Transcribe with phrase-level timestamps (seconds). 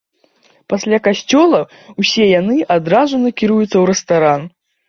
[0.71, 1.59] Пасля касцёла
[2.05, 4.53] усе яны адразу накіруюцца ў рэстаран.